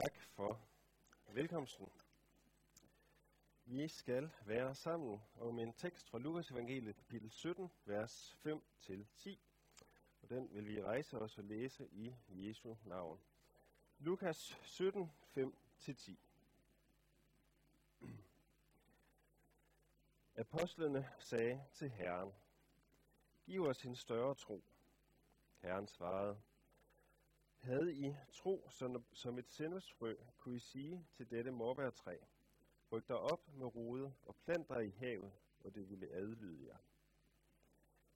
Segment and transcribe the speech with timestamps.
[0.00, 0.60] Tak for
[1.26, 1.88] velkomsten.
[3.64, 9.36] Vi skal være sammen om en tekst fra Lukas evangeliet kapitel 17, vers 5-10.
[10.22, 13.20] Og den vil vi rejse os og læse i Jesu navn.
[13.98, 16.14] Lukas 17, 5-10.
[20.34, 22.32] Apostlene sagde til Herren,
[23.44, 24.64] Giv os en større tro.
[25.58, 26.40] Herren svarede,
[27.60, 32.16] havde I tro som, som et sennepsfrø, kunne I sige til dette morbærtræ,
[32.92, 35.32] ryk dig op med rode og plant dig i havet,
[35.64, 36.76] og det ville adlyde jer.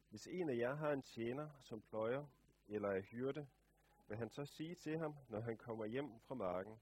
[0.09, 2.27] Hvis en af jer har en tjener, som pløjer
[2.69, 3.47] eller er hyrde,
[4.09, 6.81] vil han så sige til ham, når han kommer hjem fra marken,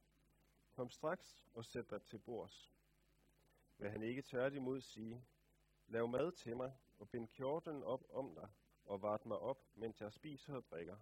[0.73, 2.73] kom straks og sæt dig til bords.
[3.79, 5.25] Vil han ikke tværtimod sige,
[5.87, 8.49] lav mad til mig og bind kjorten op om dig
[8.85, 10.97] og vart mig op, mens jeg spiser og drikker.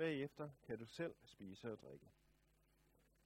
[0.00, 2.10] Bagefter kan du selv spise og drikke.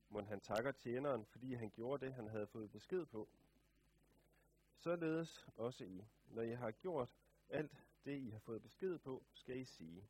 [0.09, 3.29] Må han takker tjeneren, fordi han gjorde det, han havde fået besked på.
[4.76, 6.04] Således også I.
[6.26, 7.09] Når I har gjort
[7.49, 10.09] alt det, I har fået besked på, skal I sige,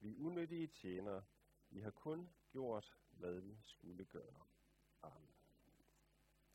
[0.00, 1.24] vi er unødige tjenere.
[1.70, 4.44] I har kun gjort, hvad vi skulle gøre.
[5.02, 5.34] Amen.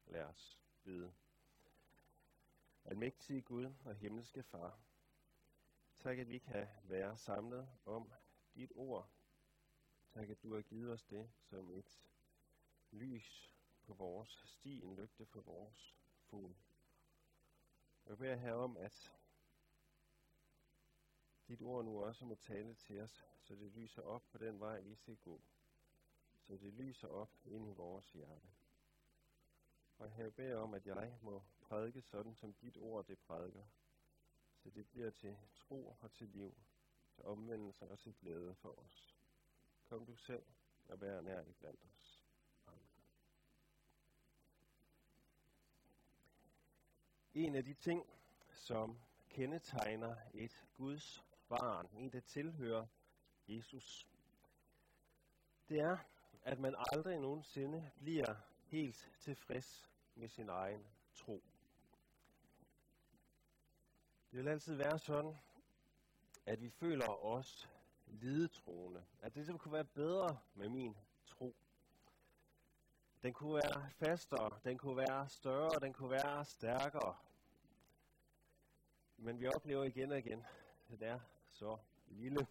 [0.05, 1.13] Lad os bede.
[2.85, 4.79] Almægtige Gud og himmelske Far,
[5.97, 8.11] tak at vi kan være samlet om
[8.55, 9.18] dit ord.
[10.19, 12.01] Tak at du har givet os det som et
[12.91, 16.55] lys på vores sti, en lygte for vores fod.
[18.05, 19.13] Jeg beder her om, at
[21.47, 24.81] dit ord nu også må tale til os, så det lyser op på den vej,
[24.81, 25.41] vi skal gå.
[26.47, 28.47] Så det lyser op ind i vores hjerte.
[29.97, 33.65] Og her beder om, at jeg må prædike sådan, som dit ord det prædiker.
[34.57, 36.57] Så det bliver til tro og til liv,
[37.11, 39.18] til omvendelse og til glæde for os.
[39.89, 40.43] Kom du selv
[40.87, 42.25] og vær nær i blandt os.
[42.67, 42.87] Amen.
[47.33, 48.09] En af de ting,
[48.53, 48.99] som
[49.29, 52.87] kendetegner et Guds barn, en der tilhører
[53.47, 54.07] Jesus,
[55.69, 55.97] det er,
[56.41, 61.43] at man aldrig nogensinde bliver helt tilfreds med sin egen tro.
[64.31, 65.37] Det vil altid være sådan,
[66.45, 67.69] at vi føler os
[68.09, 69.05] lidetroende.
[69.21, 71.55] At det kunne være bedre med min tro.
[73.23, 77.15] Den kunne være fastere, den kunne være større, den kunne være stærkere.
[79.17, 80.45] Men vi oplever igen og igen,
[80.89, 81.77] at den er så
[82.07, 82.47] lille.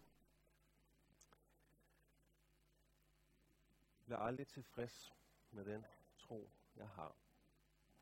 [3.99, 5.15] Jeg bliver aldrig tilfreds
[5.51, 5.85] med den
[6.19, 7.17] tro, jeg har.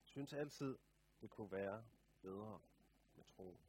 [0.03, 0.79] Jeg synes altid,
[1.21, 1.85] det kunne være
[2.23, 2.61] bedre
[3.17, 3.66] med troen.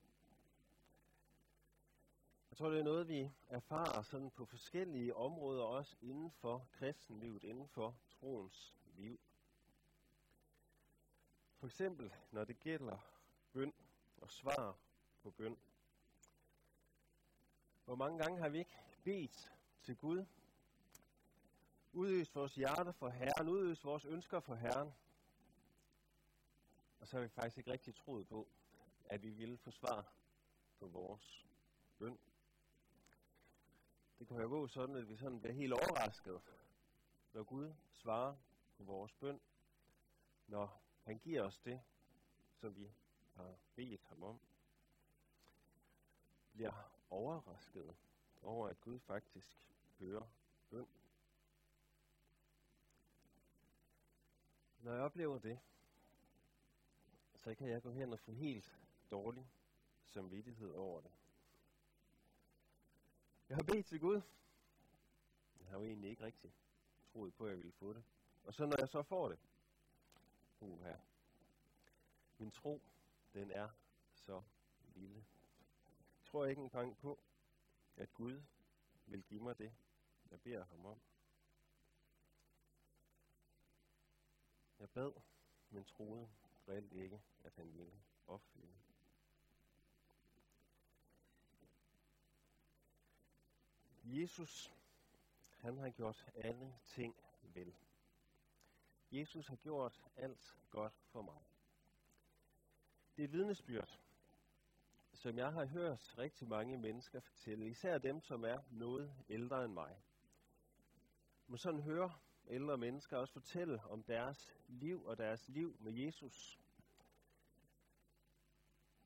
[2.58, 7.44] Jeg tror, det er noget, vi erfarer sådan på forskellige områder, også inden for kristenlivet,
[7.44, 9.20] inden for troens liv.
[11.56, 12.98] For eksempel, når det gælder
[13.54, 13.74] bøn
[14.18, 14.78] og svar
[15.24, 15.58] på bøn.
[17.86, 19.54] Hvor mange gange har vi ikke bedt
[19.84, 20.26] til Gud,
[21.94, 24.94] udøst vores hjerte for Herren, udøst vores ønsker for Herren,
[27.00, 28.48] og så har vi faktisk ikke rigtig troet på,
[29.06, 30.14] at vi ville få svar
[30.80, 31.46] på vores
[31.98, 32.20] bøn.
[34.20, 36.42] Det kan jo gå sådan, at vi sådan bliver helt overrasket,
[37.34, 38.36] når Gud svarer
[38.78, 39.42] på vores bøn,
[40.48, 41.82] når han giver os det,
[42.54, 42.92] som vi
[43.36, 44.40] har bedt ham om.
[46.54, 47.96] Bliver overrasket
[48.42, 49.58] over, at Gud faktisk
[50.00, 50.28] hører
[50.70, 50.88] bøn.
[54.80, 55.60] Når jeg oplever det,
[57.36, 58.78] så kan jeg gå hen og få helt
[59.12, 59.50] dårlig
[60.06, 61.12] samvittighed over det.
[63.50, 64.22] Jeg har bedt til Gud.
[65.60, 66.54] Jeg har jo egentlig ikke rigtig
[67.12, 68.04] troet på, at jeg ville få det.
[68.44, 69.40] Og så når jeg så får det,
[70.60, 71.00] uh her,
[72.38, 72.82] min tro,
[73.34, 73.70] den er
[74.14, 74.42] så
[74.96, 75.26] lille.
[76.20, 77.20] Jeg tror ikke engang på,
[77.96, 78.44] at Gud
[79.06, 79.74] vil give mig det,
[80.32, 81.00] jeg beder ham om.
[84.80, 85.12] Jeg bad,
[85.70, 86.30] men troede
[86.68, 88.87] reelt ikke, at han ville opfylde.
[94.10, 94.74] Jesus,
[95.58, 97.76] han har gjort alle ting vel.
[99.12, 101.44] Jesus har gjort alt godt for mig.
[103.16, 104.00] Det er et vidnesbyrd,
[105.14, 109.74] som jeg har hørt rigtig mange mennesker fortælle, især dem, som er noget ældre end
[109.74, 110.04] mig.
[111.48, 116.60] Man sådan hører ældre mennesker også fortælle om deres liv og deres liv med Jesus.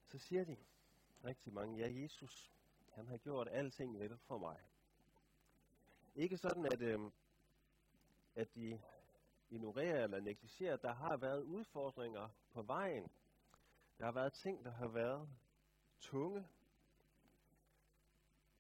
[0.06, 0.58] Så siger de
[1.24, 2.54] rigtig mange, ja, Jesus,
[2.90, 4.71] han har gjort alting vel for mig.
[6.16, 7.00] Ikke sådan, at, øh,
[8.36, 8.82] at de
[9.50, 10.78] ignorerer eller negligerer.
[10.78, 13.12] der har været udfordringer på vejen.
[13.98, 15.30] Der har været ting, der har været
[16.00, 16.48] tunge.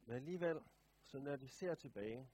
[0.05, 0.59] Men alligevel,
[1.03, 2.29] så når de ser tilbage,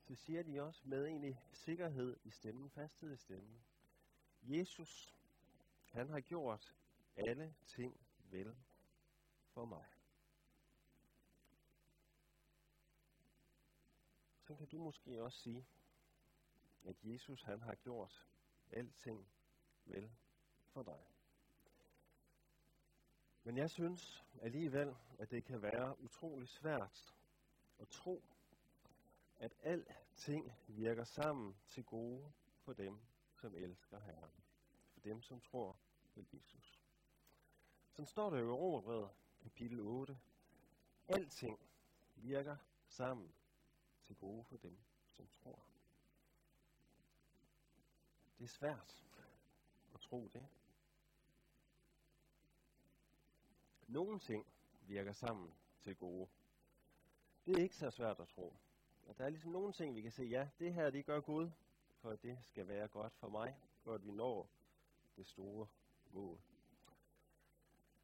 [0.00, 3.64] så siger de også med egentlig sikkerhed i stemmen, fasthed i stemmen.
[4.42, 5.14] Jesus,
[5.90, 6.74] han har gjort
[7.16, 8.00] alle ting
[8.30, 8.56] vel
[9.48, 9.97] for mig.
[14.48, 15.66] Så kan du måske også sige,
[16.84, 18.26] at Jesus han har gjort
[18.70, 19.28] alting
[19.84, 20.10] vel
[20.66, 21.06] for dig.
[23.42, 27.14] Men jeg synes alligevel, at det kan være utrolig svært
[27.78, 28.22] at tro,
[29.38, 33.00] at alting virker sammen til gode for dem,
[33.34, 34.32] som elsker Herren.
[34.92, 35.78] For dem, som tror
[36.14, 36.82] på Jesus.
[37.90, 39.10] Sådan står der jo i Romerbrevet,
[39.42, 40.18] kapitel 8.
[41.08, 41.60] Alting
[42.16, 42.56] virker
[42.86, 43.32] sammen
[44.08, 44.78] til gode for dem,
[45.12, 45.64] som tror.
[48.38, 49.04] Det er svært
[49.94, 50.46] at tro det.
[53.86, 54.46] Nogle ting
[54.82, 56.28] virker sammen til gode.
[57.46, 58.56] Det er ikke så svært at tro.
[59.06, 61.50] Og der er ligesom nogle ting, vi kan se, ja, det her, det gør Gud,
[62.00, 64.50] for det skal være godt for mig, for at vi når
[65.16, 65.66] det store
[66.10, 66.40] mål.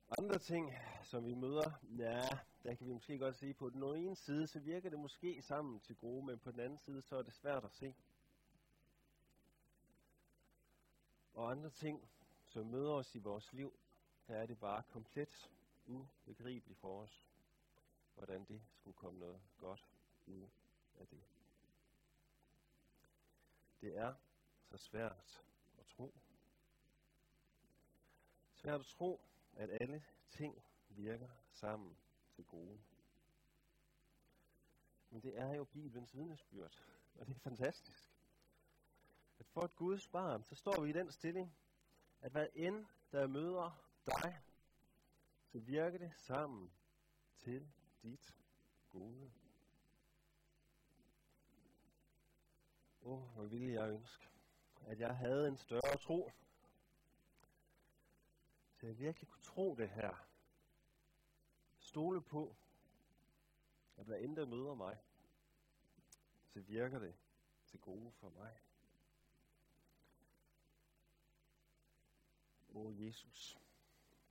[0.08, 2.22] Andre ting, som vi møder, ja,
[2.62, 5.80] der kan vi måske godt sige, på den ene side, så virker det måske sammen
[5.80, 7.94] til gode, men på den anden side, så er det svært at se.
[11.34, 12.08] Og andre ting,
[12.46, 13.78] som møder os i vores liv,
[14.28, 15.50] der er det bare komplet
[15.86, 17.26] ubegribeligt for os,
[18.14, 19.88] hvordan det skulle komme noget godt
[20.26, 20.48] ud
[21.00, 21.22] af det.
[23.80, 24.14] Det er
[24.70, 25.42] så svært
[25.78, 26.14] at tro.
[28.54, 29.20] Svært at tro,
[29.56, 31.96] at alle ting virker sammen
[32.32, 32.80] til gode.
[35.10, 36.82] Men det er jo Bibelens vidnesbyrd,
[37.14, 38.10] og det er fantastisk.
[39.38, 41.56] At for et Guds barn, så står vi i den stilling,
[42.20, 44.42] at hvad end der møder dig,
[45.46, 46.72] så virker det sammen
[47.38, 47.68] til
[48.02, 48.36] dit
[48.90, 49.30] gode.
[53.02, 54.28] Åh, oh, hvor ville jeg ønske,
[54.86, 56.30] at jeg havde en større tro
[58.84, 60.26] så jeg virkelig kunne tro det her.
[61.78, 62.56] Stole på,
[63.96, 64.98] at hvad end der møder mig,
[66.46, 67.14] så virker det
[67.66, 68.60] til gode for mig.
[72.74, 73.58] O Jesus,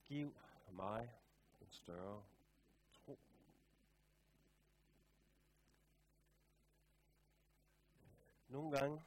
[0.06, 0.36] giv
[0.72, 1.14] mig
[1.62, 2.24] en større
[2.94, 3.20] tro.
[8.48, 9.04] Nogle gange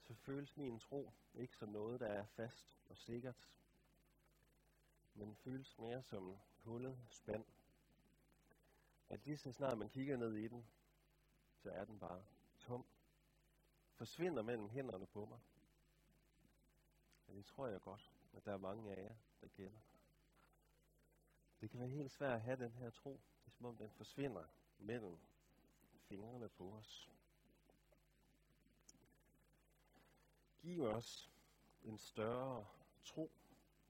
[0.00, 3.36] så føles min tro ikke som noget, der er fast og sikkert,
[5.14, 7.44] men føles mere som hullet spand.
[9.08, 10.66] At lige så snart man kigger ned i den,
[11.56, 12.24] så er den bare
[12.58, 12.84] tom.
[13.94, 15.40] Forsvinder mellem hænderne på mig.
[17.28, 19.80] Og det tror jeg godt, at der er mange af jer, der kender.
[21.60, 23.10] Det kan være helt svært at have den her tro.
[23.10, 24.44] Det er som om den forsvinder
[24.78, 25.18] mellem
[26.08, 27.10] fingrene på os.
[30.60, 31.30] Giv os
[31.82, 32.66] en større
[33.04, 33.30] tro,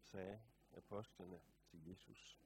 [0.03, 0.41] sagde
[0.77, 1.41] apostlene
[1.71, 2.39] til Jesus.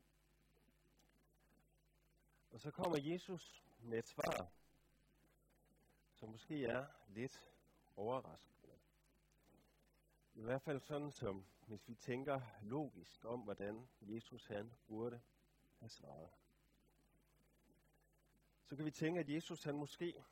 [2.50, 4.52] Og så kommer Jesus med et svar,
[6.12, 7.40] som måske er lidt
[7.96, 8.79] overraskende.
[10.34, 15.20] I hvert fald sådan som, hvis vi tænker logisk om, hvordan Jesus han burde
[15.79, 16.31] have svaret.
[18.65, 20.24] Så kan vi tænke, at Jesus han måske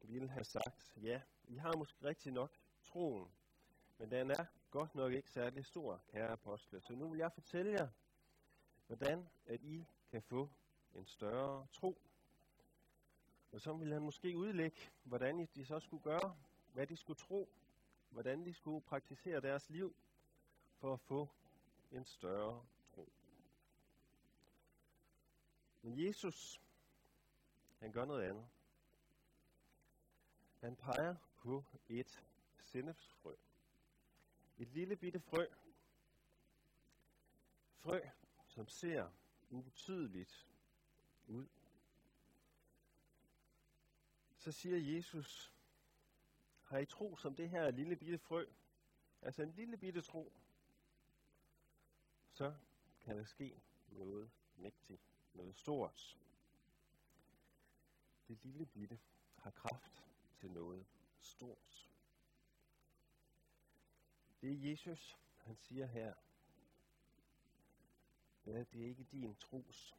[0.00, 3.32] ville have sagt, ja, I har måske rigtig nok troen,
[3.98, 6.80] men den er godt nok ikke særlig stor, kære apostle.
[6.80, 7.88] Så nu vil jeg fortælle jer,
[8.86, 10.50] hvordan at I kan få
[10.94, 12.00] en større tro.
[13.52, 16.36] Og så vil han måske udlægge, hvordan de så skulle gøre,
[16.72, 17.48] hvad de skulle tro,
[18.10, 19.96] hvordan de skulle praktisere deres liv
[20.76, 21.28] for at få
[21.90, 23.12] en større tro.
[25.82, 26.62] Men Jesus,
[27.78, 28.48] han gør noget andet.
[30.60, 32.24] Han peger på et
[32.62, 33.34] sennepsfrø.
[34.60, 35.46] Et lille bitte frø.
[37.76, 38.00] Frø,
[38.46, 39.10] som ser
[39.50, 40.48] ubetydeligt
[41.26, 41.46] ud.
[44.36, 45.54] Så siger Jesus,
[46.62, 48.46] har I tro som det her lille bitte frø?
[49.22, 50.32] Altså en lille bitte tro.
[52.30, 52.54] Så
[53.00, 55.02] kan der ske noget mægtigt,
[55.34, 56.18] noget stort.
[58.28, 59.00] Det lille bitte
[59.36, 60.04] har kraft
[60.36, 60.86] til noget
[61.18, 61.89] stort.
[64.40, 66.14] Det er Jesus, han siger her.
[68.46, 69.94] Ja, det er ikke din tros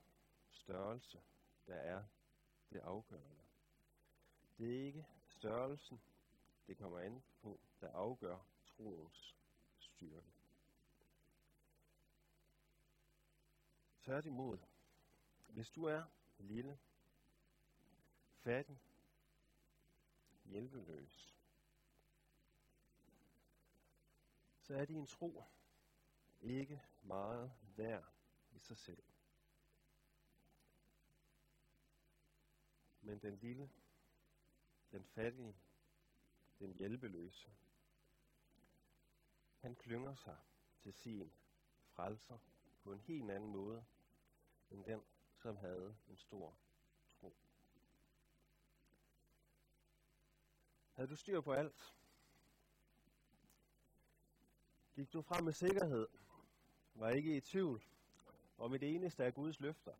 [0.51, 1.21] størrelse,
[1.67, 2.03] der er
[2.69, 3.41] det afgørende.
[4.57, 6.01] Det er ikke størrelsen
[6.67, 9.35] det kommer an på, der afgør troens
[9.79, 10.33] styrke.
[14.01, 14.57] Tværtimod,
[15.49, 16.03] hvis du er
[16.37, 16.79] lille,
[18.43, 18.79] fattig,
[20.45, 21.35] hjælpeløs,
[24.71, 25.43] så er din tro
[26.41, 28.13] ikke meget værd
[28.51, 29.03] i sig selv.
[33.01, 33.71] Men den lille,
[34.91, 35.55] den fattige,
[36.59, 37.51] den hjælpeløse,
[39.59, 40.37] han klynger sig
[40.79, 41.33] til sin
[41.85, 42.37] frelser
[42.83, 43.85] på en helt anden måde,
[44.69, 45.03] end den,
[45.35, 46.57] som havde en stor
[47.19, 47.35] tro.
[50.91, 51.93] Havde du styr på alt?
[55.01, 56.07] Gik du frem med sikkerhed?
[56.95, 57.83] Var ikke i tvivl
[58.57, 59.93] om et eneste af Guds løfter?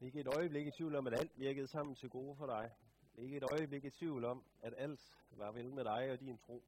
[0.00, 2.72] Ikke et øjeblik i tvivl om, at alt virkede sammen til gode for dig.
[3.14, 6.64] Ikke et øjeblik i tvivl om, at alt var vel med dig og din tro.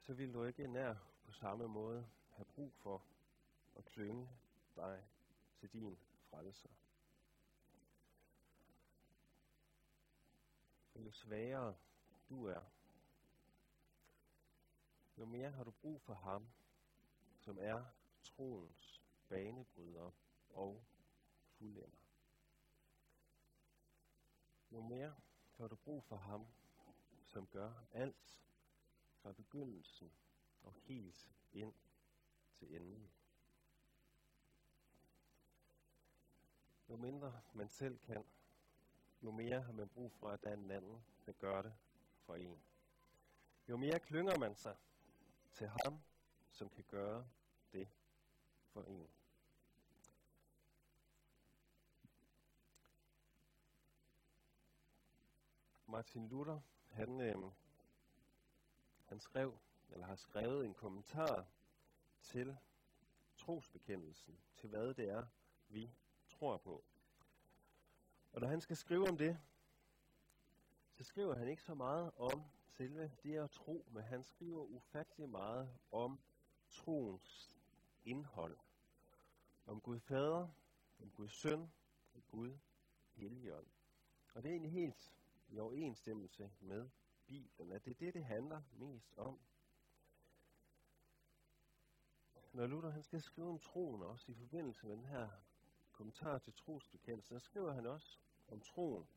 [0.00, 3.02] Så vil du ikke nær på samme måde have brug for
[3.76, 4.28] at klynge
[4.76, 5.04] dig
[5.60, 5.98] til din
[6.30, 6.68] frelser.
[10.92, 11.74] For jo svagere
[12.28, 12.60] du er,
[15.18, 16.48] jo mere har du brug for ham,
[17.38, 17.84] som er
[18.22, 20.10] troens banebryder
[20.50, 20.84] og
[21.58, 21.98] fuldender.
[24.72, 25.14] Jo mere
[25.56, 26.46] har du brug for ham,
[27.24, 28.42] som gør alt
[29.22, 30.12] fra begyndelsen
[30.62, 31.74] og helt ind
[32.54, 33.10] til enden.
[36.88, 38.24] Jo mindre man selv kan,
[39.22, 41.74] jo mere har man brug for, at der er en anden, der gør det
[42.20, 42.62] for en.
[43.68, 44.76] Jo mere klynger man sig
[45.54, 46.02] til ham,
[46.50, 47.26] som kan gøre
[47.72, 47.88] det
[48.66, 49.08] for en.
[55.86, 57.52] Martin Luther, han, øh,
[59.04, 59.58] han skrev,
[59.90, 61.46] eller har skrevet en kommentar
[62.20, 62.56] til
[63.36, 65.26] trosbekendelsen, til hvad det er,
[65.68, 65.90] vi
[66.28, 66.84] tror på.
[68.32, 69.40] Og når han skal skrive om det,
[70.92, 72.44] så skriver han ikke så meget om
[72.76, 76.20] selve det at tro, men han skriver ufattelig meget om
[76.70, 77.52] troens
[78.04, 78.58] indhold.
[79.66, 80.48] Om Gud Fader,
[80.98, 81.70] om Gud Søn
[82.14, 82.58] om Gud
[83.12, 83.66] Helligånd.
[84.34, 85.14] Og det er egentlig helt
[85.48, 86.90] i overensstemmelse med
[87.26, 89.40] Bibelen, at det er det, det handler mest om.
[92.52, 95.28] Når Luther han skal skrive om troen også i forbindelse med den her
[95.92, 99.08] kommentar til trosbekendelsen, så skriver han også om troen,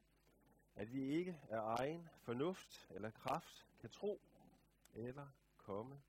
[0.77, 4.21] at vi ikke af egen fornuft eller kraft kan tro
[4.93, 6.01] eller komme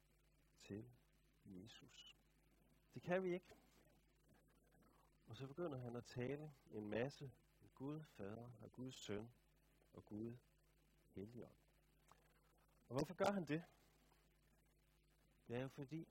[0.61, 0.91] til
[1.45, 2.17] Jesus.
[2.95, 3.57] Det kan vi ikke.
[5.27, 9.31] Og så begynder han at tale en masse om Gud Fader og Guds Søn
[9.93, 10.37] og Gud
[11.09, 11.57] Helligånd.
[12.89, 13.65] Og hvorfor gør han det?
[15.49, 16.09] Det er jo fordi,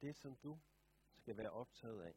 [0.00, 0.58] det som du
[1.12, 2.14] skal være optaget af,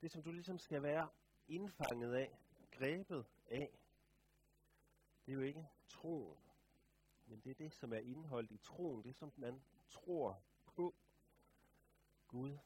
[0.00, 1.08] det som du ligesom skal være
[1.48, 2.38] indfanget af,
[2.70, 3.78] grebet af,
[5.26, 6.38] det er jo ikke troen,
[7.26, 10.94] men det er det, som er indholdt i troen, det som man tror på
[12.28, 12.58] Gud,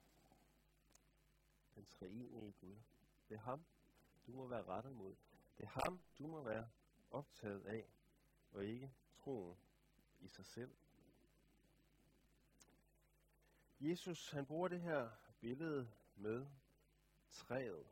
[1.74, 2.76] den treenige Gud.
[3.28, 3.64] Det er ham,
[4.26, 5.14] du må være rettet mod.
[5.58, 6.68] Det er ham, du må være
[7.10, 7.88] optaget af,
[8.52, 9.56] og ikke troen
[10.20, 10.74] i sig selv.
[13.80, 15.10] Jesus, han bruger det her
[15.40, 16.46] billede med
[17.30, 17.86] træet.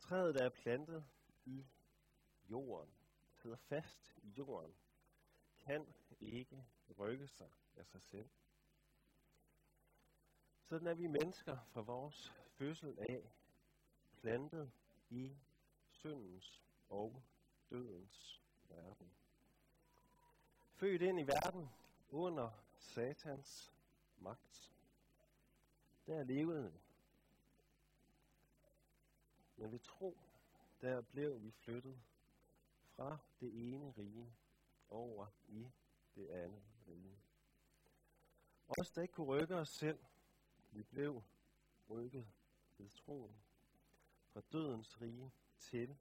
[0.00, 1.04] Træet, der er plantet
[1.44, 1.66] i
[2.50, 2.94] jorden,
[3.42, 4.74] sidder fast i jorden,
[5.58, 6.66] kan ikke
[6.98, 8.30] rykke sig af sig selv.
[10.62, 13.32] Sådan er vi mennesker fra vores fødsel af
[14.20, 14.72] plantet
[15.10, 15.36] i
[15.90, 17.22] syndens og
[17.70, 19.12] dødens verden.
[20.74, 21.68] Født ind i verden
[22.10, 23.72] under satans
[24.16, 24.72] magt.
[26.06, 26.80] Der levede vi.
[29.56, 30.18] Men ved tro,
[30.80, 32.02] der blev vi flyttet
[32.96, 34.34] fra det ene rige
[34.88, 35.70] over i
[36.14, 37.20] det andet rige.
[38.68, 39.98] Os, der ikke kunne rykke os selv,
[40.70, 41.22] vi blev
[41.90, 42.32] rykket
[42.78, 43.42] ved troen
[44.32, 45.96] fra dødens rige til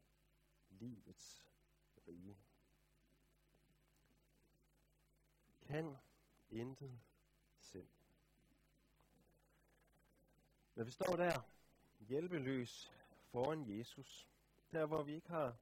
[0.69, 1.45] livets
[2.07, 2.37] rige.
[5.61, 5.97] Kan
[6.49, 6.99] intet
[7.59, 7.89] selv.
[10.75, 11.41] Når vi står der
[11.99, 12.91] hjælpeløs
[13.23, 14.27] foran Jesus,
[14.71, 15.57] der hvor vi ikke har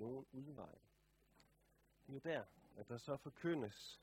[0.00, 0.78] nogen udvej,
[2.06, 2.44] det er der,
[2.76, 4.00] at der så forkyndes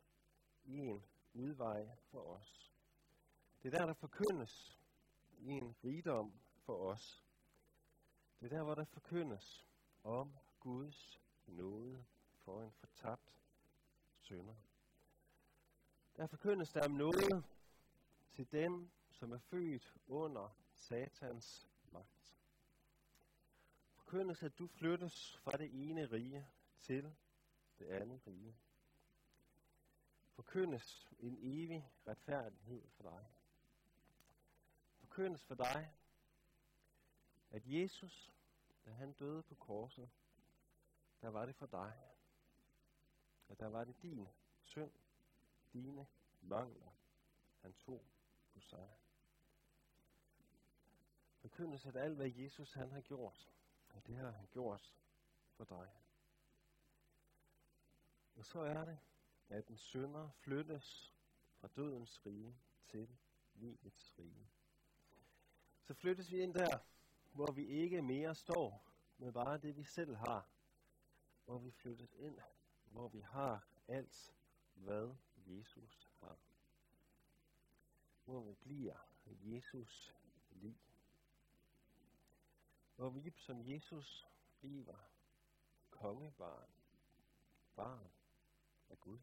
[0.66, 2.74] en udvej for os.
[3.63, 4.80] Det er der, der forkyndes
[5.39, 6.34] en rigdom
[6.66, 7.24] for os.
[8.39, 9.68] Det er der, hvor der forkyndes
[10.04, 13.38] om Guds nåde for en fortabt
[14.20, 14.56] sønder.
[16.16, 17.44] Der forkyndes der om noget
[18.34, 22.37] til dem, som er født under Satans magt.
[24.08, 26.48] Forkyndes, at du flyttes fra det ene rige
[26.80, 27.16] til
[27.80, 28.58] det andet rige.
[30.36, 33.28] Forkyndes en evig retfærdighed for dig.
[35.00, 35.94] Forkyndes for dig,
[37.50, 38.34] at Jesus,
[38.86, 40.10] da han døde på korset,
[41.22, 41.94] der var det for dig.
[43.48, 44.28] Og der var det din
[44.62, 44.92] synd,
[45.74, 46.08] dine
[46.42, 46.92] mangler,
[47.62, 48.06] han tog
[48.54, 48.90] på sig.
[51.38, 53.57] Forkyndes, at alt, hvad Jesus han har gjort,
[53.98, 54.94] og det har han gjort
[55.54, 55.89] for dig.
[58.36, 59.00] Og så er det,
[59.50, 61.16] at en synder flyttes
[61.60, 63.18] fra dødens rige til
[63.54, 64.50] livets rige.
[65.82, 66.80] Så flyttes vi ind der,
[67.34, 70.50] hvor vi ikke mere står med bare det, vi selv har.
[71.46, 72.39] Hvor vi flyttes ind,
[72.86, 74.36] hvor vi har alt,
[74.74, 76.39] hvad Jesus har.
[78.25, 78.98] Hvor vi bliver
[79.42, 80.16] Jesus
[80.50, 80.87] lig.
[82.98, 84.27] Hvor vi som Jesus
[84.60, 84.98] bliver
[85.89, 86.70] kongebarn,
[87.75, 88.12] barn
[88.89, 89.20] af Gud.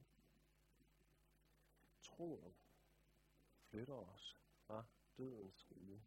[2.02, 2.54] Troen
[3.60, 4.84] flytter os fra
[5.16, 6.04] dødens rige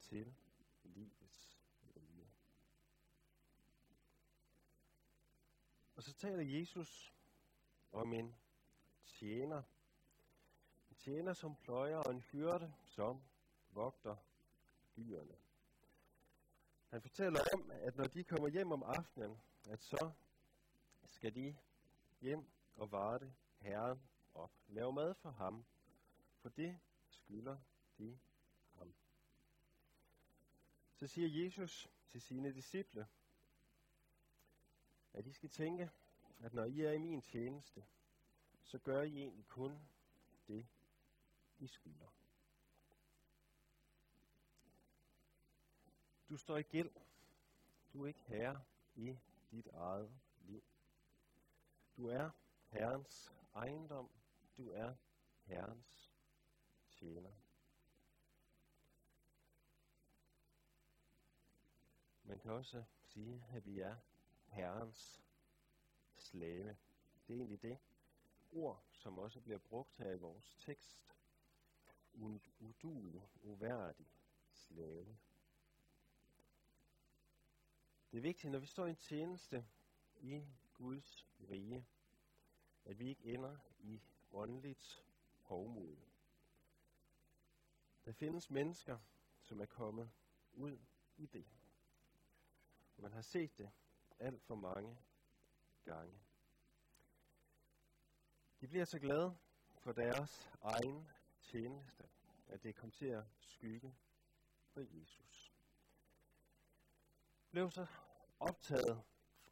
[0.00, 0.34] til
[0.82, 1.60] livets
[1.96, 2.30] rige.
[5.96, 7.14] Og så taler Jesus
[7.92, 8.34] om en
[9.04, 9.62] tjener.
[10.90, 13.22] En tjener, som pløjer, og en hyrde, som
[13.70, 14.16] vogter
[14.96, 15.45] dyrene.
[16.96, 20.12] Han fortæller om, at når de kommer hjem om aftenen, at så
[21.04, 21.56] skal de
[22.20, 24.02] hjem og varte Herren
[24.34, 24.50] op.
[24.68, 25.64] Lave mad for ham,
[26.38, 27.58] for det skylder
[27.98, 28.18] de
[28.74, 28.94] ham.
[30.94, 33.08] Så siger Jesus til sine disciple,
[35.12, 35.90] at I skal tænke,
[36.38, 37.84] at når I er i min tjeneste,
[38.62, 39.88] så gør I egentlig kun
[40.48, 40.66] det,
[41.58, 42.15] I skylder.
[46.28, 46.90] Du står i gæld.
[47.92, 49.18] Du er ikke herre i
[49.50, 50.10] dit eget
[50.40, 50.62] liv.
[51.96, 52.30] Du er
[52.68, 54.10] Herrens ejendom.
[54.56, 54.94] Du er
[55.44, 56.12] Herrens
[56.90, 57.32] tjener.
[62.22, 63.96] Man kan også sige, at vi er
[64.46, 65.22] Herrens
[66.16, 66.76] slave.
[67.26, 67.78] Det er egentlig det
[68.52, 71.16] ord, som også bliver brugt her i vores tekst.
[72.60, 74.06] Udulig, uværdig
[74.52, 75.16] slave.
[78.16, 79.66] Det er vigtigt, når vi står i en tjeneste
[80.20, 81.86] i Guds rige,
[82.84, 84.02] at vi ikke ender i
[84.32, 85.04] åndeligt
[85.40, 85.96] hovmod.
[88.04, 88.98] Der findes mennesker,
[89.40, 90.10] som er kommet
[90.52, 90.78] ud
[91.16, 91.46] i det.
[92.96, 93.70] Man har set det
[94.18, 94.98] alt for mange
[95.84, 96.20] gange.
[98.60, 99.38] De bliver så glade
[99.78, 101.08] for deres egen
[101.40, 102.08] tjeneste,
[102.46, 103.94] at det kom til at skygge
[104.72, 105.52] for Jesus.
[107.50, 107.86] Blev så
[108.40, 109.02] optaget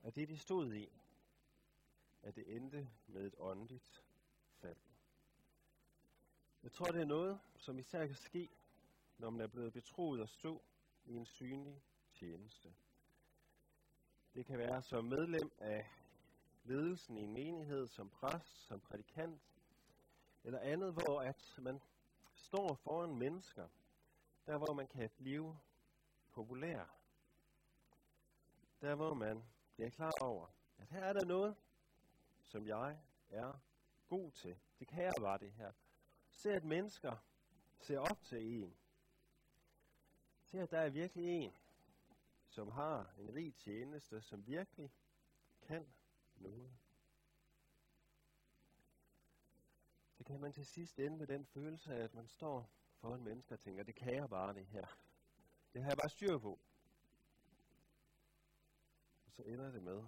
[0.02, 0.92] af det, de stod i,
[2.22, 4.04] at det endte med et åndeligt
[4.60, 4.76] fald.
[6.62, 8.50] Jeg tror, det er noget, som især kan ske,
[9.18, 10.62] når man er blevet betroet at stå
[11.06, 12.74] i en synlig tjeneste.
[14.34, 15.90] Det kan være som medlem af
[16.64, 19.40] ledelsen i en menighed, som præst, som prædikant,
[20.44, 21.80] eller andet, hvor at man
[22.34, 23.68] står foran mennesker,
[24.46, 25.58] der hvor man kan blive
[26.30, 26.84] populær.
[28.84, 29.44] Der hvor man
[29.74, 30.46] bliver klar over,
[30.78, 31.56] at her er der noget,
[32.42, 32.98] som jeg
[33.30, 33.60] er
[34.08, 34.58] god til.
[34.78, 35.72] Det kan jeg bare det her.
[36.30, 37.16] Se at mennesker
[37.80, 38.76] ser op til en.
[40.42, 41.52] Se at der er virkelig en,
[42.48, 44.92] som har en rig tjeneste, som virkelig
[45.62, 45.92] kan
[46.36, 46.76] noget.
[50.12, 53.56] Så kan man til sidst ende med den følelse af, at man står foran mennesker
[53.56, 54.86] og tænker, det kan jeg bare det her.
[55.72, 56.58] Det har jeg bare styr på.
[59.36, 60.04] Så ender det med,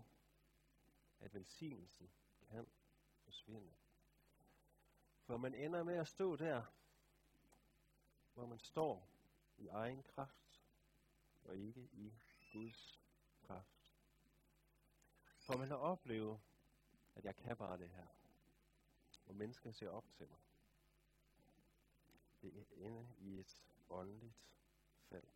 [1.20, 2.10] at velsignelsen
[2.48, 2.66] kan
[3.24, 3.72] forsvinde.
[5.22, 6.62] For man ender med at stå der,
[8.34, 9.08] hvor man står
[9.58, 10.62] i egen kraft,
[11.44, 12.14] og ikke i
[12.52, 13.02] Guds
[13.42, 13.94] kraft.
[15.38, 16.40] For man har oplevet,
[17.14, 18.06] at jeg kan bare det her.
[19.26, 20.38] Og mennesker ser op til mig.
[22.42, 24.34] Det ender i et åndeligt
[25.08, 25.28] fald.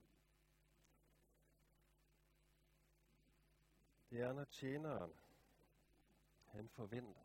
[4.10, 5.12] Det er, når tjeneren,
[6.46, 7.20] han forventer,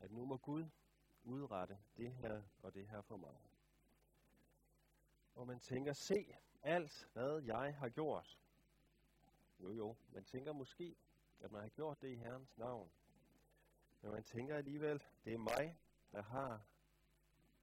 [0.00, 0.64] at nu må Gud
[1.24, 3.36] udrette det her og det her for mig.
[5.34, 8.38] Og man tænker, se alt, hvad jeg har gjort.
[9.60, 10.96] Jo jo, man tænker måske,
[11.40, 12.90] at man har gjort det i Herrens navn.
[14.02, 15.78] Men man tænker alligevel, det er mig,
[16.12, 16.60] der har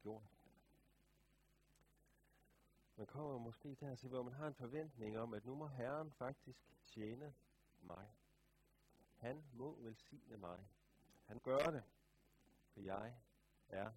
[0.02, 0.52] gjort det.
[2.96, 6.60] Man kommer måske dertil, hvor man har en forventning om, at nu må Herren faktisk
[6.86, 7.34] tjene
[7.82, 8.10] mig.
[9.20, 10.68] Han må velsigne mig.
[11.26, 11.84] Han gør det,
[12.70, 13.20] for jeg
[13.70, 13.92] er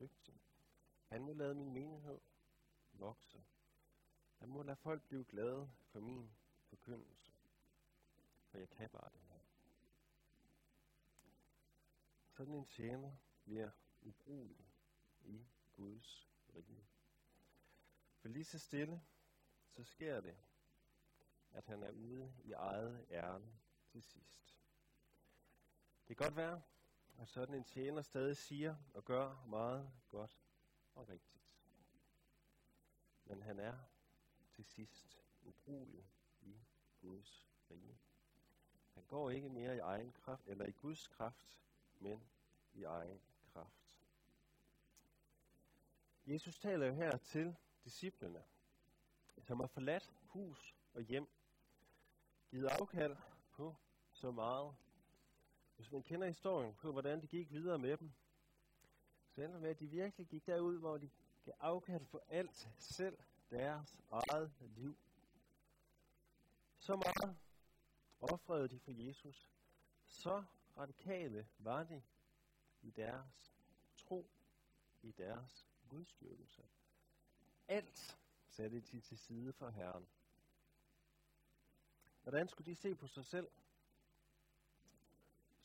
[0.00, 0.40] dygtig.
[1.08, 2.20] Han må lade min menighed
[2.92, 3.44] vokse.
[4.38, 7.32] Han må lade folk blive glade for min forkyndelse.
[8.46, 9.40] For jeg kan bare det her.
[12.28, 13.70] Sådan en tjener bliver
[14.02, 14.66] ubrugelig
[15.20, 16.86] i Guds rige.
[18.18, 19.02] For lige så stille,
[19.68, 20.36] så sker det,
[21.52, 23.52] at han er ude i eget ærne
[23.92, 24.56] til sidst.
[26.08, 26.62] Det kan godt være,
[27.18, 30.38] at sådan en tjener stadig siger og gør meget godt
[30.94, 31.42] og rigtigt.
[33.24, 33.78] Men han er
[34.50, 36.04] til sidst ubrugelig
[36.42, 36.56] i
[37.00, 37.98] Guds rige.
[38.94, 41.58] Han går ikke mere i egen kraft, eller i Guds kraft,
[41.98, 42.22] men
[42.74, 43.20] i egen
[43.52, 43.98] kraft.
[46.26, 48.44] Jesus taler jo her til disciplene,
[49.40, 51.28] som har forladt hus og hjem,
[52.50, 53.16] givet afkald
[54.22, 54.74] så meget.
[55.76, 58.12] Hvis man kender historien på, hvordan det gik videre med dem,
[59.28, 61.10] så ender med, at de virkelig gik derud, hvor de
[61.44, 63.18] gav afkald for alt selv
[63.50, 64.96] deres eget liv.
[66.78, 67.36] Så meget
[68.20, 69.50] offrede de for Jesus.
[70.06, 70.44] Så
[70.76, 72.02] radikale var de
[72.82, 73.54] i deres
[73.96, 74.30] tro,
[75.02, 76.62] i deres gudstyrkelse.
[77.68, 80.06] Alt satte de til side for Herren.
[82.22, 83.48] Hvordan skulle de se på sig selv?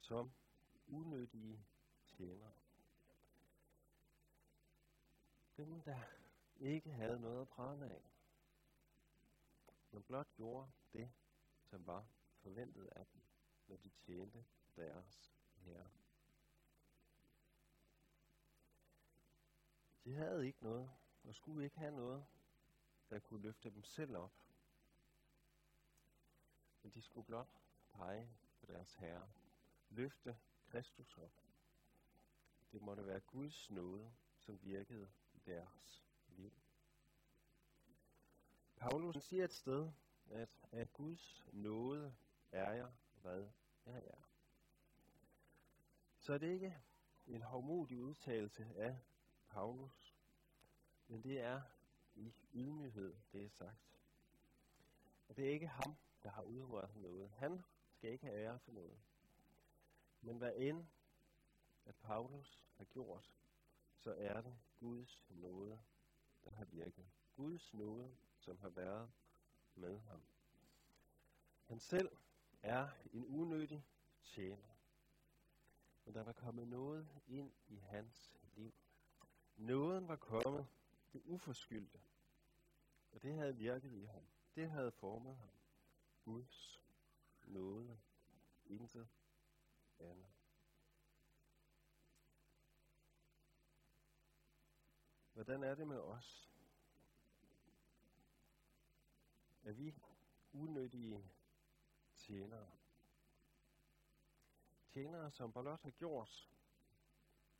[0.07, 0.31] Som
[0.87, 1.65] unødige
[2.05, 2.51] tjenere.
[5.57, 5.99] Dem, der
[6.59, 8.01] ikke havde noget at prale af,
[9.91, 11.11] men blot gjorde det,
[11.63, 13.21] som var forventet af dem,
[13.67, 15.89] når de tjente deres herre.
[20.03, 20.91] De havde ikke noget,
[21.23, 22.25] og skulle ikke have noget,
[23.09, 24.33] der kunne løfte dem selv op.
[26.81, 29.29] Men de skulle blot pege på deres herre,
[29.89, 31.43] løfte Kristus op.
[32.71, 36.53] Det måtte være Guds nåde, som virkede i deres liv.
[38.75, 39.91] Paulus siger et sted,
[40.29, 42.15] at af Guds nåde
[42.51, 43.47] er jeg, hvad
[43.85, 44.27] jeg er.
[46.19, 46.77] Så er det ikke
[47.27, 48.99] en hårdmodig udtalelse af
[49.49, 50.15] Paulus,
[51.07, 51.61] men det er
[52.15, 53.99] i ydmyghed, det er sagt.
[55.27, 57.29] Og det er ikke ham, der har udrørt noget.
[57.29, 58.99] Han skal ikke have ære for noget.
[60.21, 60.85] Men hvad end,
[61.85, 63.33] at Paulus har gjort,
[63.95, 65.79] så er det Guds nåde,
[66.43, 67.05] der har virket.
[67.35, 69.11] Guds nåde, som har været
[69.75, 70.21] med ham.
[71.65, 72.09] Han selv
[72.61, 73.85] er en unødig
[74.23, 74.67] tjener.
[76.05, 78.73] Men der var kommet noget ind i hans liv.
[79.57, 80.67] Nåden var kommet,
[81.13, 81.99] det uforskyldte.
[83.11, 84.23] Og det havde virket i ham.
[84.55, 85.49] Det havde formet ham.
[86.25, 86.81] Guds
[87.43, 87.99] nåde.
[88.65, 89.07] Intet
[89.99, 90.27] andet.
[95.33, 96.51] Hvordan er det med os?
[99.63, 99.95] Er vi
[100.53, 101.29] unødige
[102.15, 102.71] tjenere?
[104.87, 106.49] Tjenere, som blot har gjort,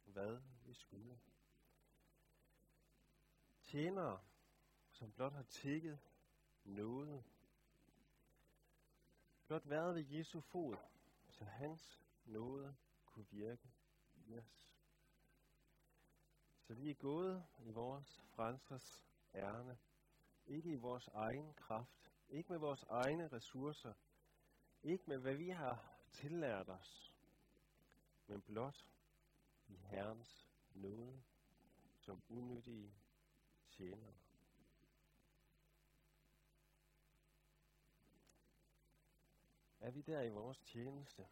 [0.04, 1.20] hvad vi skulle.
[3.64, 4.20] Tjenere,
[4.92, 6.00] som blot har tækket
[6.64, 7.24] noget.
[9.48, 10.76] Blot været ved Jesu fod,
[11.30, 13.72] så hans nåde kunne virke
[14.16, 14.68] i os.
[16.62, 19.78] Så vi er gået i vores frelsers ærne.
[20.46, 22.14] Ikke i vores egen kraft.
[22.30, 23.94] Ikke med vores egne ressourcer.
[24.84, 27.14] Ikke med hvad vi har tillært os.
[28.28, 28.88] Men blot
[29.68, 31.24] i Herrens nåde
[32.00, 32.94] som unødige
[33.70, 34.14] tjenere.
[39.80, 41.28] Er vi der i vores tjeneste,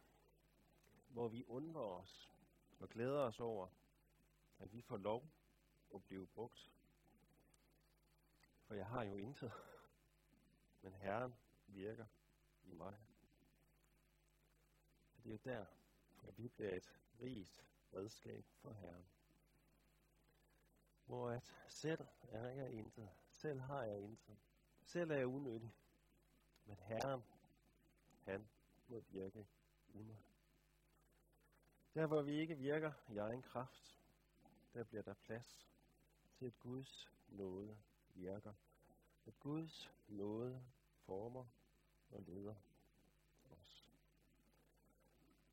[1.16, 2.30] hvor vi undrer os
[2.80, 3.68] og glæder os over,
[4.58, 5.30] at vi får lov
[5.94, 6.72] at blive brugt.
[8.62, 9.52] For jeg har jo intet,
[10.82, 11.34] men Herren
[11.66, 12.06] virker
[12.64, 12.98] i mig.
[15.16, 15.66] Og det er jo der,
[16.22, 19.06] at vi bliver et rigt redskab for Herren.
[21.04, 24.38] Hvor at selv er jeg intet, selv har jeg intet,
[24.84, 25.74] selv er jeg unødig,
[26.64, 27.22] men Herren,
[28.24, 28.48] han
[28.88, 29.46] må virke
[29.88, 30.35] i mig.
[31.96, 33.98] Der hvor vi ikke virker i egen kraft,
[34.74, 35.66] der bliver der plads
[36.38, 37.78] til, at Guds nåde
[38.14, 38.54] virker.
[39.26, 40.64] At Guds nåde
[41.06, 41.46] former
[42.10, 42.54] og leder
[43.50, 43.86] os.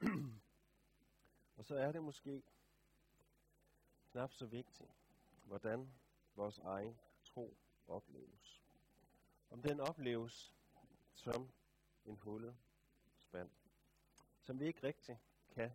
[1.58, 2.43] Og så er det måske
[4.12, 4.91] knap så vigtigt,
[5.43, 5.93] hvordan
[6.36, 8.62] vores egen tro opleves.
[9.49, 10.56] Om den opleves
[11.13, 11.51] som
[12.06, 12.56] en hullet
[13.17, 13.49] spand,
[14.41, 15.71] som vi ikke rigtig kan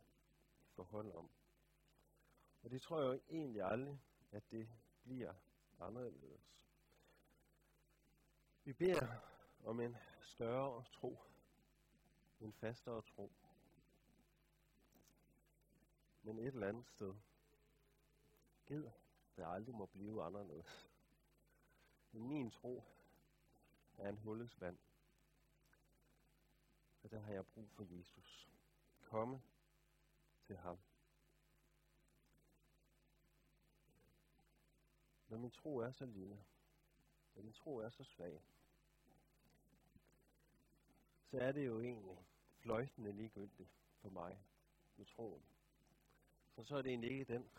[0.78, 1.30] forholde om.
[2.62, 4.00] Og det tror jeg jo egentlig aldrig,
[4.32, 4.68] at det
[5.02, 5.34] bliver
[5.80, 6.58] anderledes.
[8.64, 9.06] Vi beder
[9.64, 11.18] om en større tro,
[12.40, 13.32] en fastere tro.
[16.22, 17.14] Men et eller andet sted,
[18.66, 18.84] gid
[19.36, 20.90] det aldrig må blive anderledes.
[22.12, 22.84] Men min tro
[23.96, 24.78] er en hullet spand.
[27.02, 28.48] Og der har jeg brug for Jesus.
[29.02, 29.42] Komme
[30.48, 30.78] til ham.
[35.28, 36.44] Når min tro er så lille,
[37.34, 38.42] når min tro er så svag,
[41.30, 44.38] så er det jo egentlig fløjtende ligegyldigt for mig
[44.96, 45.42] med troen.
[46.54, 47.50] For så er det egentlig ikke den,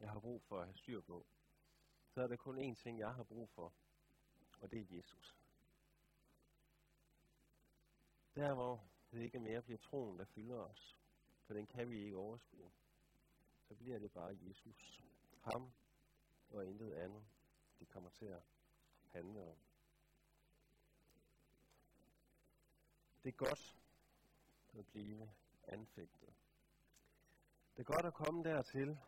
[0.00, 1.26] jeg har brug for at have styr på.
[2.10, 3.72] Så er der kun én ting, jeg har brug for,
[4.60, 5.36] og det er Jesus.
[8.34, 10.96] Der hvor det ikke mere bliver troen, der fylder os,
[11.46, 12.70] for den kan vi ikke overskue,
[13.62, 15.02] så bliver det bare Jesus.
[15.40, 15.72] Ham
[16.50, 17.24] og intet andet,
[17.78, 18.42] det kommer til at
[19.12, 19.56] handle om.
[23.22, 23.78] Det er godt
[24.78, 25.30] at blive
[25.68, 26.34] anfægtet.
[27.76, 28.98] Det er godt at komme dertil,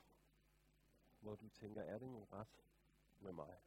[1.20, 2.64] hvor du tænker, er det nu ret
[3.20, 3.58] med mig?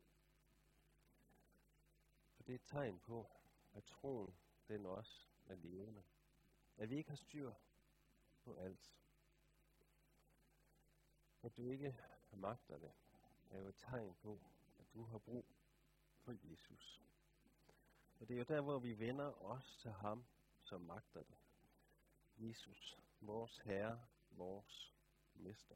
[2.36, 3.30] For det er et tegn på,
[3.74, 4.36] at troen,
[4.68, 6.04] den også er levende.
[6.78, 7.54] At vi ikke har styr
[8.44, 8.94] på alt.
[11.44, 11.98] At du ikke
[12.32, 12.92] magter det,
[13.50, 14.40] er jo et tegn på,
[14.80, 15.46] at du har brug
[16.20, 17.02] for Jesus.
[18.20, 20.26] Og det er jo der, hvor vi vender os til ham,
[20.62, 21.38] som magter det.
[22.38, 24.94] Jesus, vores Herre, vores
[25.34, 25.76] Mester.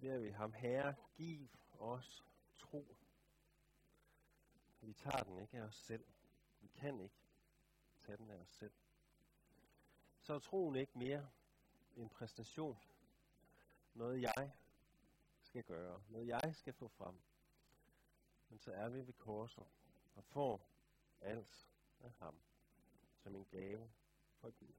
[0.00, 2.24] Det er vi ham, Herre, giv os
[2.58, 2.96] tro.
[4.80, 6.04] Vi tager den ikke af os selv.
[6.60, 7.20] Vi kan ikke
[7.98, 8.72] tage den af os selv.
[10.26, 11.28] Så er troen ikke mere
[11.96, 12.78] en præstation.
[13.94, 14.50] Noget jeg
[15.42, 16.02] skal gøre.
[16.08, 17.20] Noget jeg skal få frem.
[18.48, 19.66] Men så er vi ved korset
[20.14, 20.68] og får
[21.20, 21.68] alt
[22.00, 22.38] af ham
[23.16, 23.90] som en gave
[24.34, 24.74] fra Gud.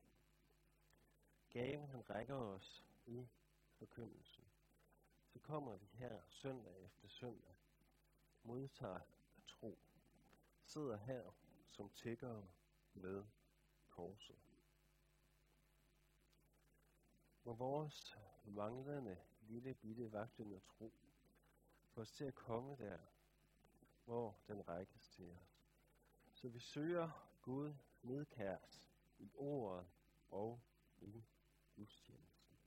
[1.50, 3.28] Gaven han rækker os i
[3.74, 4.44] forkyndelsen.
[5.28, 7.56] Så kommer vi her søndag efter søndag,
[8.44, 9.00] modtager
[9.48, 9.78] tro,
[10.66, 11.32] sidder her
[11.66, 12.48] som tiggere
[12.94, 13.26] med
[13.90, 14.47] korset.
[17.48, 20.94] Må vores manglende lille bitte vaklende tro
[21.90, 22.98] få os til at komme der,
[24.06, 25.64] hvor den rækkes til os.
[26.34, 27.10] Så vi søger
[27.42, 28.82] Gud nedkært
[29.20, 29.88] i ordet
[30.30, 30.62] og
[31.02, 31.24] i
[31.76, 32.58] gudstjenesten.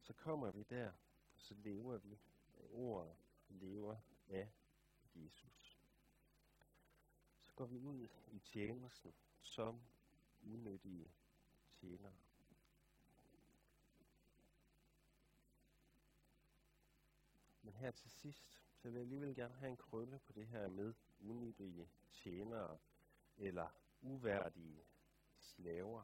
[0.00, 0.92] Så kommer vi der,
[1.34, 2.18] og så lever vi
[2.58, 3.16] af ordet,
[3.48, 3.96] lever
[4.28, 4.52] af
[5.14, 5.80] Jesus.
[7.42, 9.80] Så går vi ud i tjenesten som
[10.42, 11.12] unødige
[11.80, 12.25] tjenere.
[17.76, 20.94] Her til sidst, så vil jeg alligevel gerne have en krølle på det her med
[21.20, 22.78] unyttige tjenere
[23.36, 23.68] eller
[24.00, 24.84] uværdige
[25.38, 26.02] slaver.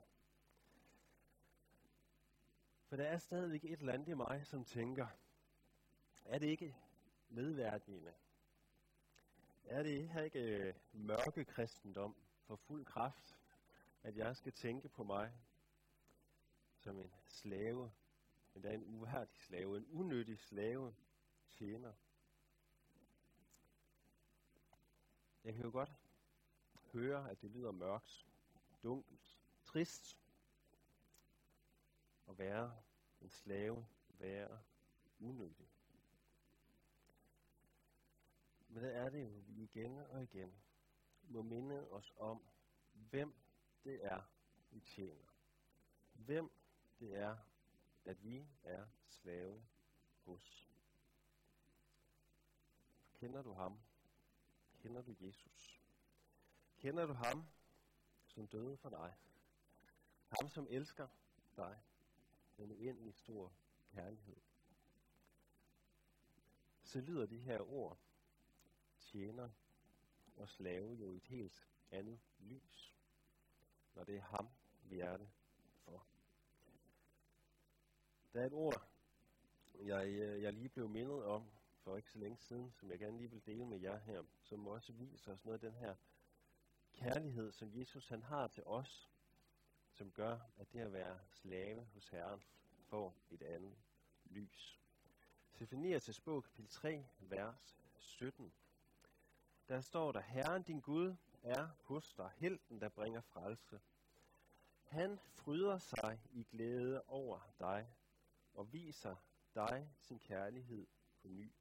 [2.85, 5.07] For der er stadigvæk et eller andet i mig, som tænker,
[6.25, 6.77] er det ikke
[7.29, 8.15] nedværdigende?
[9.65, 13.39] Er det her ikke øh, mørke kristendom for fuld kraft,
[14.03, 15.33] at jeg skal tænke på mig
[16.77, 17.93] som en slave,
[18.55, 20.95] endda en uværdig slave, en unyttig slave,
[21.53, 21.93] tjener?
[25.45, 25.93] Jeg kan jo godt
[26.93, 28.27] høre, at det lyder mørkt,
[28.83, 30.19] dunkelt, trist
[32.29, 32.77] at være
[33.21, 34.61] en slave, være
[35.21, 35.69] unødig.
[38.69, 40.55] Men det er det jo, vi igen og igen
[41.23, 42.43] må minde os om,
[42.93, 43.35] hvem
[43.85, 44.23] det er,
[44.71, 45.29] vi tjener.
[46.13, 46.51] Hvem
[47.01, 47.37] det er,
[48.05, 49.63] at vi er slave
[50.25, 50.72] hos.
[53.23, 53.81] Kender du ham?
[54.79, 55.81] Kender du Jesus?
[56.79, 57.47] Kender du ham,
[58.27, 59.15] som døde for dig?
[60.29, 61.09] Ham, som elsker
[61.57, 61.83] dig
[62.57, 63.53] med en uendelig stor
[63.93, 64.37] kærlighed.
[66.83, 67.99] Så lyder de her ord,
[68.99, 69.51] tjener
[70.37, 72.97] og slave jo et helt andet lys,
[73.95, 74.49] når det er ham,
[74.83, 75.31] vi er det
[75.85, 76.07] for.
[78.33, 78.89] Der er et ord,
[79.75, 83.17] jeg, øh, jeg lige blev mindet om for ikke så længe siden, som jeg gerne
[83.17, 85.95] lige vil dele med jer her, som også viser os noget af den her
[86.93, 89.11] kærlighed, som Jesus han har til os,
[89.93, 92.43] som gør, at det at være slave hos Herren
[92.89, 93.77] får et andet
[94.25, 94.81] lys.
[95.53, 98.53] Sefanias til bog, kapitel 3, vers 17.
[99.69, 103.81] Der står der, Herren din Gud er hos dig, helten, der bringer frelse.
[104.83, 107.95] Han fryder sig i glæde over dig
[108.55, 109.17] og viser
[109.55, 110.87] dig sin kærlighed
[111.23, 111.53] på ny.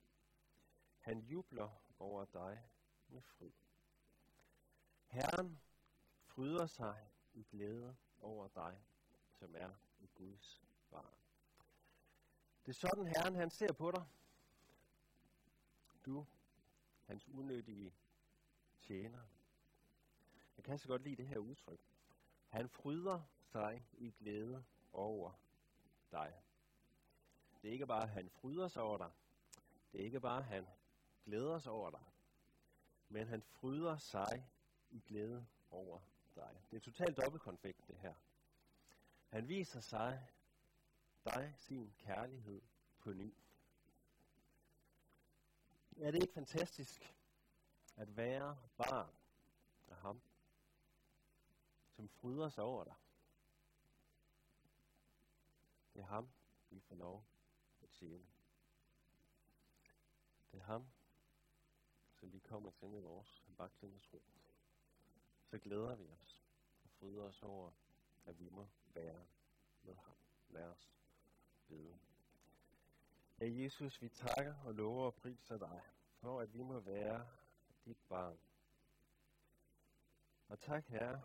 [1.01, 2.63] Han jubler over dig
[3.07, 3.51] med fryd.
[5.07, 5.61] Herren
[6.23, 8.83] fryder sig i glæde over dig,
[9.31, 11.15] som er i Guds barn.
[12.65, 14.05] Det er sådan, Herren han ser på dig.
[16.05, 16.25] Du,
[17.05, 17.93] hans unødige
[18.79, 19.21] tjener.
[20.57, 21.79] Jeg kan så godt lide det her udtryk.
[22.47, 25.31] Han fryder sig i glæde over
[26.11, 26.33] dig.
[27.61, 29.11] Det er ikke bare, at han fryder sig over dig.
[29.91, 30.67] Det er ikke bare, at han
[31.25, 32.03] glæder sig over dig.
[33.09, 34.49] Men han fryder sig
[34.89, 35.99] i glæde over
[36.35, 36.61] dig.
[36.71, 38.13] Det er totalt dobbeltkonfekt, det her.
[39.29, 40.27] Han viser sig
[41.25, 42.61] dig sin kærlighed
[42.99, 43.33] på ny.
[45.97, 47.15] Er det ikke fantastisk
[47.95, 49.15] at være barn
[49.87, 50.21] af ham,
[51.89, 52.95] som fryder sig over dig?
[55.93, 56.29] Det er ham,
[56.69, 57.25] vi får lov
[57.83, 58.25] at tjene.
[60.51, 60.87] Det er ham,
[62.51, 64.21] kommer til med vores vaklende tro.
[65.45, 66.43] Så glæder vi os
[66.83, 67.71] og fryder os over,
[68.25, 69.25] at vi må være
[69.83, 70.15] med ham.
[70.49, 70.91] Lad os
[71.67, 71.99] bede.
[73.39, 75.81] Ja, Jesus, vi takker og lover og priser dig,
[76.19, 77.27] for at vi må være
[77.85, 78.39] dit barn.
[80.47, 81.21] Og tak, Herre,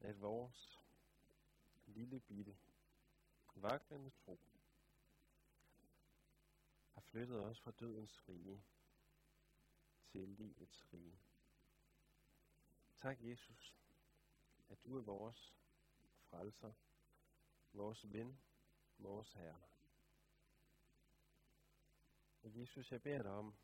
[0.00, 0.80] at vores
[1.86, 2.56] lille bitte,
[3.54, 4.40] vaklende tro,
[6.94, 8.62] har flyttet os fra dødens rige
[10.16, 11.20] til livets rige.
[13.00, 13.76] Tak, Jesus,
[14.68, 15.54] at du er vores
[16.20, 16.72] frelser,
[17.72, 18.40] vores ven,
[18.98, 19.62] vores Herre.
[22.42, 23.54] Og Jesus, jeg beder dig om,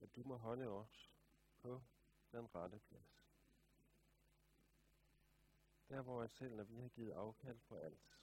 [0.00, 1.10] at du må holde os
[1.58, 1.82] på
[2.32, 3.26] den rette plads.
[5.88, 8.18] Der hvor jeg selv, når vi har givet afkald på alt,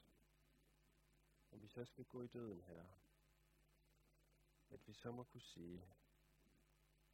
[1.51, 2.85] og vi så skal gå i døden her,
[4.69, 5.85] at vi så må kunne sige,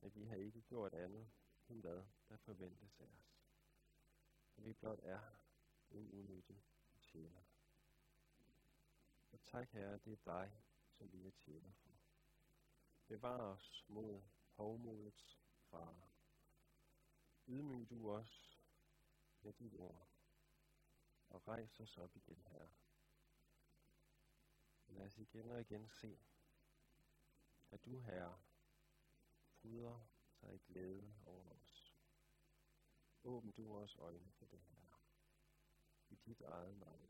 [0.02, 1.30] at vi har ikke gjort andet
[1.70, 3.42] end hvad der forventes af os.
[4.58, 5.20] At vi blot er
[5.92, 6.64] en unødig
[7.02, 7.42] tjener.
[9.32, 11.90] Og tak Herre, det er dig, som vi er tjener for.
[13.08, 14.22] Bevar os mod
[14.56, 16.10] hovmodets fare.
[17.48, 18.62] Ydmyg du os
[19.42, 20.08] med dit ord,
[21.30, 22.70] og rejs os op igen, Herre.
[24.88, 26.20] Lad os igen og igen se,
[27.72, 28.40] at du, Herre,
[29.70, 30.08] guder,
[30.40, 31.94] sig er glæde over os.
[33.24, 35.00] Åbn du vores øjne for det her.
[36.10, 37.09] I dit eget navn.